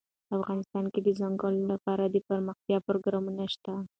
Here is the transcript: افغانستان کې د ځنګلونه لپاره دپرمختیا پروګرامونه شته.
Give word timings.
افغانستان 0.37 0.85
کې 0.93 0.99
د 1.03 1.09
ځنګلونه 1.19 1.65
لپاره 1.73 2.03
دپرمختیا 2.15 2.77
پروګرامونه 2.87 3.43
شته. 3.53 3.73